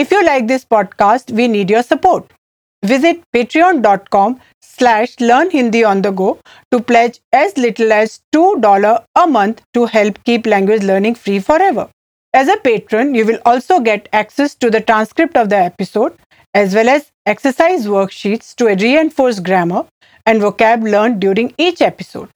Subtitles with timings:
[0.00, 2.30] If you like this podcast, we need your support.
[2.84, 6.38] Visit patreon.com slash learn Hindi on the go
[6.70, 11.88] to pledge as little as $2 a month to help keep language learning free forever.
[12.32, 16.16] As a patron, you will also get access to the transcript of the episode
[16.54, 19.84] as well as exercise worksheets to reinforce grammar
[20.26, 22.28] and vocab learned during each episode.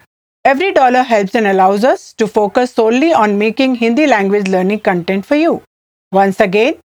[0.45, 5.25] Every dollar helps and allows us to focus solely on making Hindi language learning content
[5.25, 5.63] for you.
[6.11, 6.81] Once again,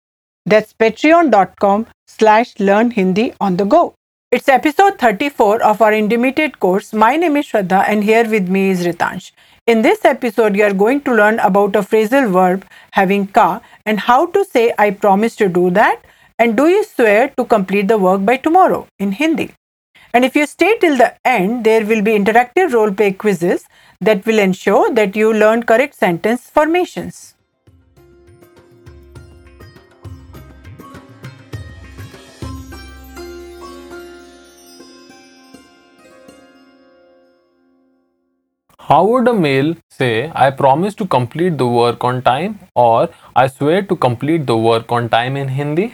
[0.46, 3.94] that's patreon.com slash learn Hindi on the go.
[4.32, 6.92] It's episode 34 of our intermediate course.
[6.92, 9.32] My name is Shraddha and here with me is Ritansh.
[9.66, 14.00] In this episode, you are going to learn about a phrasal verb having ka and
[14.00, 16.02] how to say I promise to do that
[16.38, 19.52] and do you swear to complete the work by tomorrow in Hindi.
[20.12, 23.64] And if you stay till the end, there will be interactive role play quizzes
[24.00, 27.35] that will ensure that you learn correct sentence formations.
[38.88, 43.48] How would a male say, I promise to complete the work on time or I
[43.48, 45.86] swear to complete the work on time in Hindi?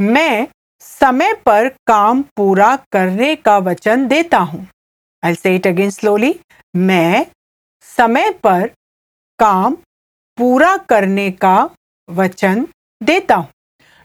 [0.00, 0.46] मैं
[0.80, 4.66] समय पर काम पूरा करने का वचन देता हूँ।
[5.24, 6.34] आई से इट अगेन स्लोली
[6.76, 7.26] मैं
[7.96, 8.66] समय पर
[9.38, 9.76] काम
[10.38, 11.58] पूरा करने का
[12.08, 12.66] वचन
[13.00, 13.48] देता हूँ।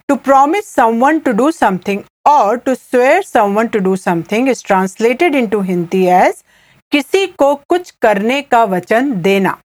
[0.09, 5.35] To promise someone to do something और to swear someone to do something is translated
[5.35, 6.43] into Hindi as
[6.92, 9.58] किसी को कुछ करने का वचन देना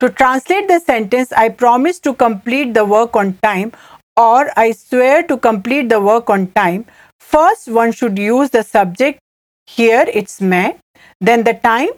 [0.00, 3.70] to translate the sentence I promise to complete the work on time
[4.16, 6.86] or I swear to complete the work on time,
[7.20, 9.20] first one should use the subject.
[9.66, 10.78] Here it's may.
[11.20, 11.90] Then the time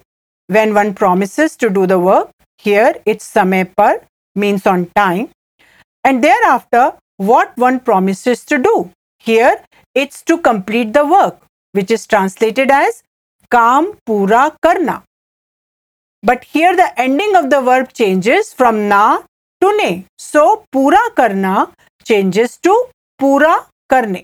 [0.48, 2.30] when one promises to do the work.
[2.58, 4.02] Here it's samay par
[4.34, 5.28] means on time.
[6.05, 8.91] And thereafter what one promises to do.
[9.19, 9.62] Here
[9.94, 11.41] it's to complete the work
[11.72, 13.02] which is translated as
[13.52, 15.02] काम पूरा करना।
[16.23, 19.05] But here the ending of the verb changes from ना
[19.61, 20.43] to ने so
[20.73, 21.65] पूरा करना
[22.05, 22.81] changes to
[23.20, 23.58] पूरा
[23.89, 24.23] करने।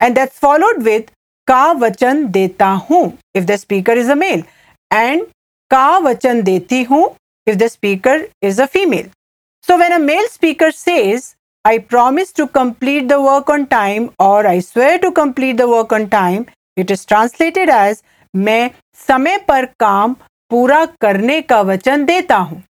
[0.00, 1.10] And that's followed with
[1.48, 3.02] का वचन देता हूँ
[3.36, 4.42] if the speaker is a male
[4.90, 5.22] and
[5.70, 7.04] का वचन देती हूँ
[7.46, 9.08] if the speaker is a female
[9.64, 14.46] so when a male speaker says I promise to complete the work on time और
[14.46, 16.44] I swear to complete the work on time
[16.76, 18.02] it is translated as
[18.36, 20.14] मैं समय पर काम
[20.50, 22.62] पूरा करने का वचन देता हूँ।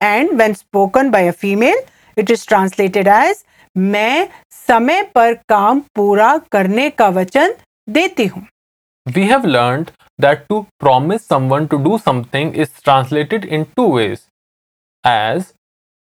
[0.00, 1.82] And when spoken by a female
[2.16, 3.44] it is translated as
[3.76, 7.54] मैं समय पर काम पूरा करने का वचन
[7.88, 8.46] देती हूँ।
[9.06, 9.86] We have learn
[10.20, 14.18] that to promise someone to do something is translated in two ways
[15.04, 15.44] as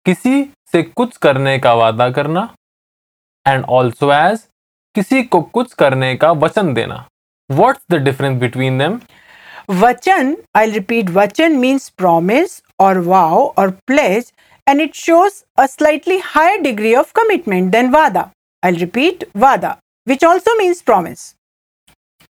[0.06, 2.48] किसी से कुछ करने का वादा करना
[3.47, 4.47] एंड ऑल्सो एज
[4.94, 7.04] किसी को कुछ करने का वचन देना।
[7.50, 9.02] What's the difference between them?
[9.69, 14.31] Vachan, I'll repeat, Vachan means promise or vow or pledge
[14.68, 18.31] and it shows a slightly higher degree of commitment than Vada.
[18.63, 21.35] I'll repeat Vada, which also means promise.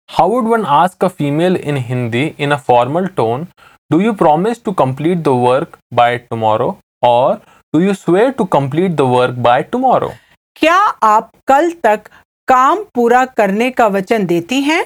[0.08, 3.48] How would one ask a female in Hindi in a formal tone,
[3.92, 6.78] Do you promise to complete the work by tomorrow?
[7.02, 7.42] Or
[7.74, 10.12] do you swear to complete the work by tomorrow?
[10.56, 12.10] क्या आप कल तक
[12.48, 14.84] काम पूरा करने का वचन देती हैं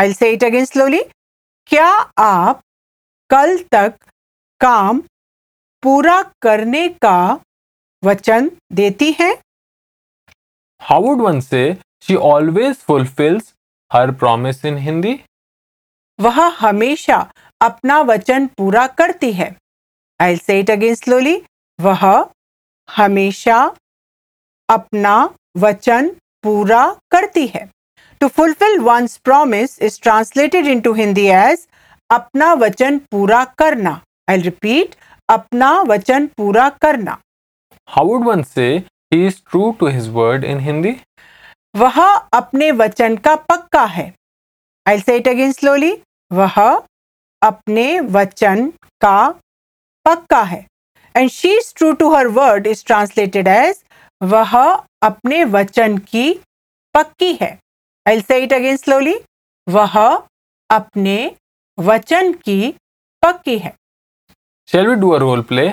[0.00, 1.02] आई से इट अगेन स्लोली
[1.66, 1.88] क्या
[2.18, 2.62] आप
[3.30, 3.94] कल तक
[4.60, 5.00] काम
[5.82, 7.40] पूरा करने का
[8.04, 9.34] वचन देती हैं?
[10.82, 13.52] How would one say she always fulfills
[13.90, 15.18] her promise in Hindi?
[16.20, 19.56] वह हमेशा अपना वचन पूरा करती है।
[20.20, 21.42] आई से इट अगेन स्लोली
[21.80, 22.30] वह
[22.90, 23.76] हमेशा
[24.70, 26.08] अपना वचन
[26.42, 27.73] पूरा करती है।
[28.24, 31.66] To fulfil one's promise is translated into Hindi as
[32.10, 33.90] अपना वचन पूरा करना
[34.30, 34.94] आई रिपीट
[35.28, 37.16] अपना वचन पूरा करना
[37.88, 38.68] How would one say
[39.12, 40.92] he is true to his word in Hindi?
[41.76, 41.98] वह
[42.34, 44.06] अपने वचन का पक्का है
[44.86, 45.92] आई से इट अगेन स्लोली
[46.30, 46.56] वह
[47.42, 48.66] अपने वचन
[49.02, 49.18] का
[50.06, 50.64] पक्का है
[51.14, 53.82] and she is true to her word is translated as
[54.20, 54.56] वह
[55.02, 56.26] अपने वचन की
[56.94, 57.52] पक्की है
[58.07, 59.15] आई से इट अगेन स्लोली
[59.69, 59.97] वह
[60.71, 61.19] अपने
[61.89, 62.61] वचन की
[63.25, 63.73] पक्की है
[64.71, 65.67] Shall we do a role play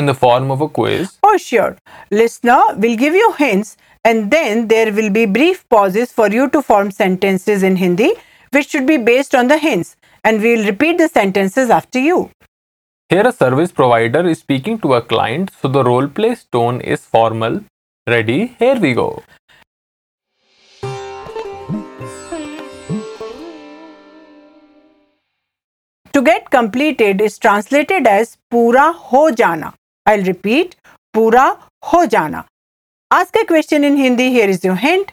[0.00, 1.12] in the form of a quiz?
[1.26, 1.76] Oh, sure.
[2.10, 3.70] Listener will give you hints
[4.10, 8.10] and then there will be brief pauses for you to form sentences in Hindi
[8.56, 9.94] which should be based on the hints
[10.24, 12.18] and we will repeat the sentences after you.
[13.08, 17.06] Here, a service provider is speaking to a client, so the role play tone is
[17.16, 17.60] formal,
[18.08, 18.54] Ready?
[18.60, 19.24] Here we go.
[26.13, 29.71] To get completed is translated as पूरा हो जाना।
[30.05, 30.73] I will repeat
[31.13, 31.45] पूरा
[31.93, 32.43] हो जाना।
[33.11, 35.11] आज का question in Hindi here is you hint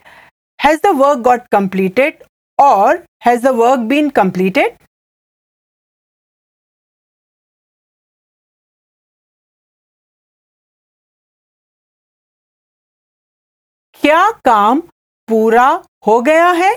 [0.59, 2.23] has the work got completed
[2.59, 4.77] और has the work been completed
[14.03, 14.81] क्या काम
[15.29, 15.67] पूरा
[16.07, 16.71] हो गया है?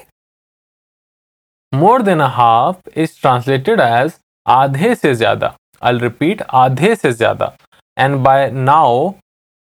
[1.71, 5.55] more than a half is translated as adhe se zyada.
[5.81, 7.55] I'll repeat adhe se zyada.
[7.95, 9.17] And by now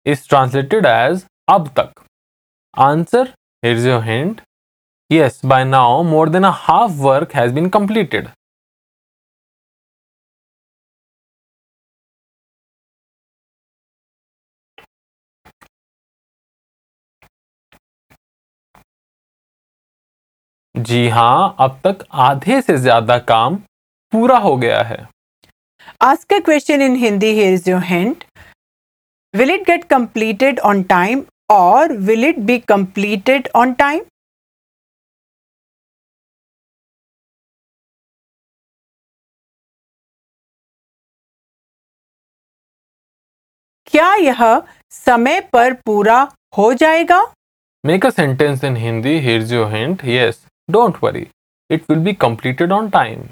[0.06, 1.92] is translated as ab tak.
[2.78, 4.42] Answer here's your hint.
[5.10, 8.32] Yes, by now more than a half work has been completed.
[20.80, 23.56] जी हाँ अब तक आधे से ज़्यादा काम
[24.14, 24.98] पूरा हो गया है।
[26.02, 28.24] Ask question in Hindi is your hint
[29.34, 34.04] will it get completed on time और will it be completed on time
[43.88, 44.62] क्या यह
[44.92, 46.22] समय पर पूरा
[46.58, 47.22] हो जाएगा?
[47.84, 51.30] Make a sentence in Hindi here's you hint yes don't worry.
[51.70, 53.30] It will be completed on time.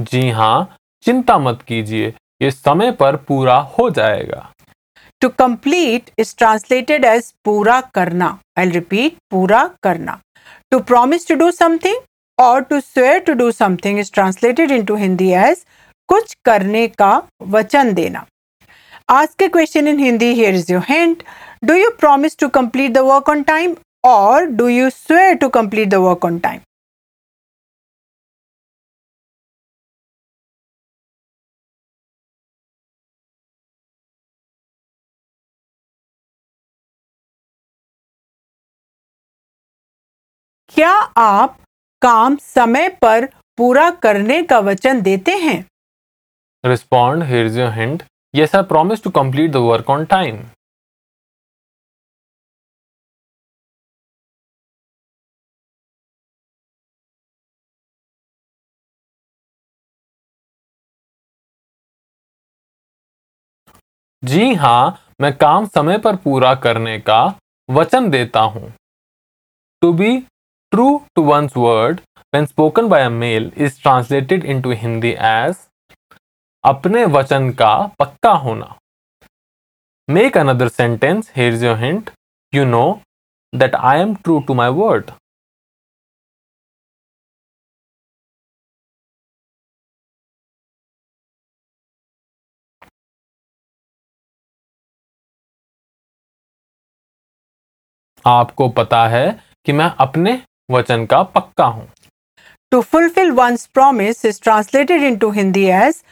[0.00, 4.48] जी हाँ चिंता मत कीजिए ये समय पर पूरा हो जाएगा
[5.24, 8.28] To complete is translated as पूरा करना.
[8.58, 10.18] I'll repeat, पूरा करना.
[10.72, 12.00] To promise to do something
[12.38, 15.64] or to swear to do something is translated into Hindi as
[16.12, 17.10] कुछ करने का
[17.48, 18.24] वचन देना।
[19.10, 21.22] आज के question in Hindi here is your hint
[21.64, 23.74] do you promise to complete the work on time
[24.04, 26.60] और do you swear to complete the work on time
[40.72, 41.58] क्या आप
[42.02, 43.24] काम समय पर
[43.58, 45.64] पूरा करने का वचन देते हैं?
[46.64, 48.04] respond, here's your hint.
[48.34, 50.42] Yes, i promise to complete the work on time.
[64.22, 67.22] जी हाँ मैं काम समय पर पूरा करने का
[67.68, 68.72] वचन देता हूँ।
[69.82, 70.16] To be
[70.72, 70.86] true
[71.16, 72.00] to one's word
[72.34, 75.56] when spoken by a male is translated into Hindi as
[76.64, 78.74] अपने वचन का पक्का होना।
[80.08, 82.10] Make another sentence here your hint
[82.52, 82.84] you know
[83.52, 85.10] that I am true to my word
[98.24, 99.26] आपको पता है
[99.66, 101.88] कि मैं अपने वचन का पक्का हूँ।
[102.72, 106.02] To fulfil one's promise is translated into Hindi as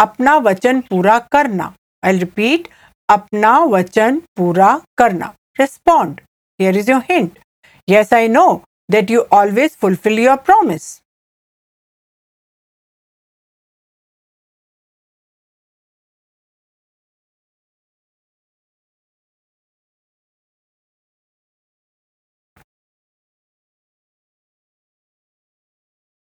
[0.00, 2.68] अपना वचन पूरा करना। आई रिपीट
[3.08, 6.20] अपना वचन पूरा करना। Respond
[6.60, 7.38] here is your hint
[7.88, 8.46] yes I know
[8.90, 10.96] that you always fulfil your promise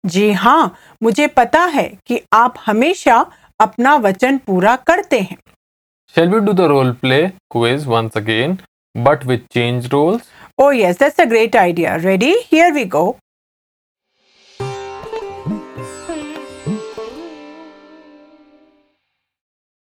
[0.04, 3.24] जी हाँ मुझे पता है कि आप हमेशा
[3.60, 5.36] अपना वचन पूरा करते हैं
[6.16, 7.22] Shall we do the role play
[7.54, 8.52] quiz once again,
[9.06, 10.22] but with changed roles?
[10.58, 11.98] Oh, yes, that's a great idea.
[12.04, 12.30] Ready?
[12.52, 13.02] Here we go.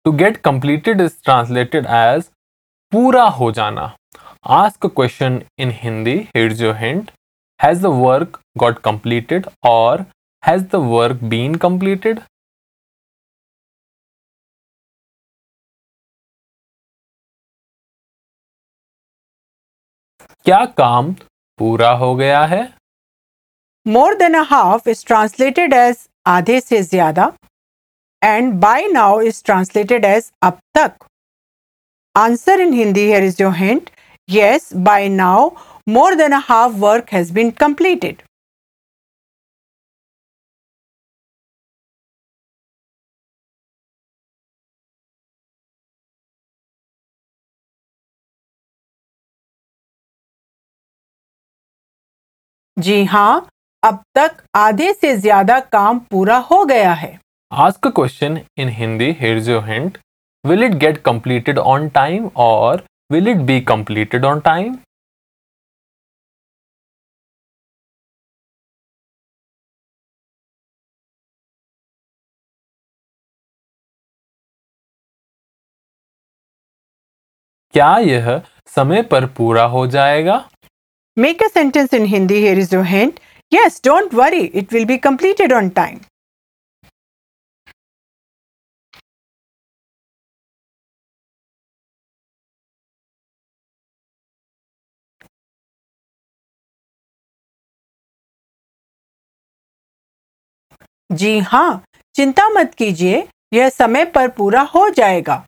[0.04, 2.31] To get completed is translated as
[2.92, 3.90] पूरा हो जाना.
[4.59, 6.16] Ask a question in Hindi.
[6.35, 7.11] Here's your hint.
[7.61, 10.07] Has the work got completed or
[10.42, 12.23] has the work been completed?
[20.47, 21.13] क्या काम
[21.59, 22.63] पूरा हो गया है?
[23.87, 25.97] More than a half is translated as
[26.27, 27.33] आधे से ज़्यादा
[28.23, 31.05] and by now is translated as अब तक।
[32.15, 33.91] Answer in Hindi here is your hint
[34.29, 35.49] yes by now
[35.89, 38.23] more than a half work has been completed
[52.83, 53.47] जी हाँ
[53.83, 57.19] अब तक आधे से ज़्यादा काम पूरा हो गया है।
[57.53, 59.99] Ask question in Hindi here's your hint
[60.45, 64.77] will it get completed on time और will it be completed on time
[77.75, 78.41] क्या यह
[78.77, 80.45] समय पर पूरा हो जाएगा?
[81.16, 82.40] Make a sentence in Hindi.
[82.40, 83.21] Here is your hint.
[83.50, 86.00] Yes, don't worry, it will be completed on time.
[101.12, 101.83] जी हाँ
[102.16, 105.45] चिंता मत कीजिए यह समय पर पूरा हो जाएगा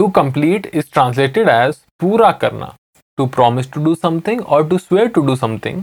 [0.00, 2.74] To complete is translated as पूरा करना.
[3.20, 5.80] To promise to do something or to swear to do something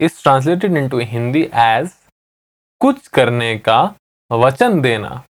[0.00, 1.92] is translated into Hindi as
[2.80, 3.78] कुछ करने का
[4.32, 5.22] वचन देना.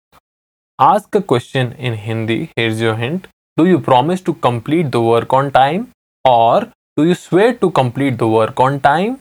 [0.81, 2.37] Ask a question in Hindi.
[2.57, 3.27] Here's your hint.
[3.59, 5.85] Do you promise to complete the work on time
[6.25, 6.63] or
[6.97, 9.13] do you swear to complete the work on time?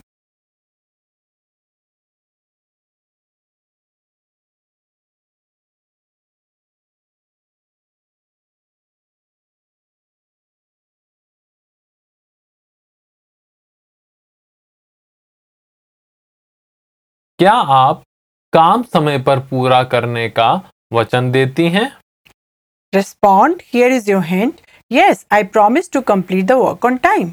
[17.43, 18.03] क्या आप
[18.53, 20.51] काम समय पर पूरा करने का
[20.93, 21.87] वचन देती हैं
[22.93, 23.63] Respond.
[23.73, 24.61] Here is your hint.
[24.91, 27.33] Yes, I promise to complete the work on time.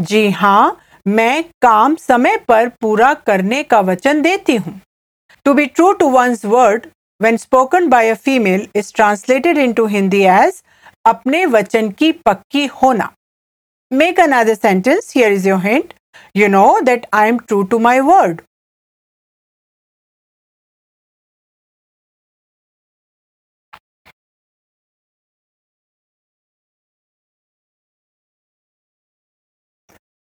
[0.00, 0.76] जी हाँ
[1.06, 4.80] मैं काम समय पर पूरा करने का वचन देती हूँ
[5.45, 6.87] To be true to one's word
[7.19, 10.61] when spoken by a female is translated into Hindi as
[11.05, 13.09] अपने वचन की पक्की होना.
[13.91, 15.11] Make another sentence.
[15.11, 15.93] Here is your hint.
[16.35, 18.41] You know that I am true to my word.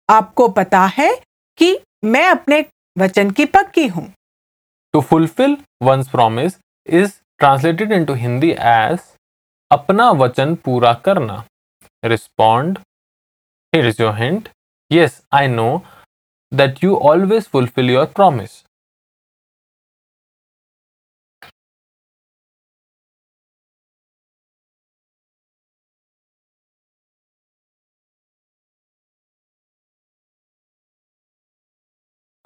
[0.09, 1.13] आपको पता है
[1.57, 2.65] कि मैं अपने
[2.97, 4.07] वचन की पक्की हूं
[4.94, 8.98] To fulfill one's promise is translated into Hindi as
[9.70, 11.36] अपना वचन पूरा करना.
[12.04, 12.78] Respond.
[13.72, 14.50] Here is your hint.
[14.90, 15.82] Yes, I know
[16.52, 18.54] that you always fulfill your promise.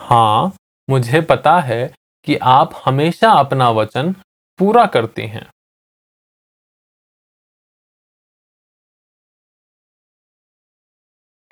[0.01, 0.57] हाँ
[0.91, 1.83] मुझे पता है
[2.27, 4.15] कि आप हमेशा अपना वचन
[4.59, 5.47] पूरा करती हैं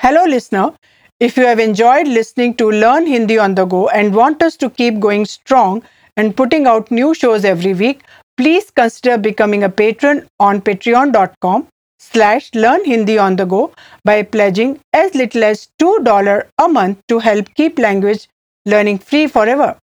[0.00, 0.72] Hello, listener.
[1.20, 4.68] If you have enjoyed listening to Learn Hindi on the Go and want us to
[4.68, 5.82] keep going strong
[6.16, 8.02] and putting out new shows every week,
[8.36, 11.66] please consider becoming a patron on patreon.com
[11.98, 13.72] slash learn Hindi on the go
[14.04, 18.28] by pledging as little as $2 a month to help keep language
[18.66, 19.76] learning free forever.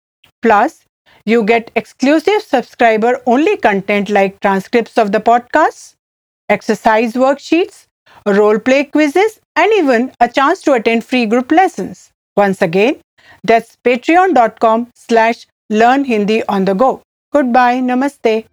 [0.42, 0.84] Plus,
[1.24, 5.94] you get exclusive subscriber only content like transcripts of the podcasts,
[6.48, 7.86] exercise worksheets,
[8.26, 12.10] role play quizzes, and even a chance to attend free group lessons.
[12.36, 13.00] Once again,
[13.44, 17.02] that's patreon.com slash learn Hindi on the go.
[17.32, 17.80] Goodbye.
[17.80, 18.46] Namaste.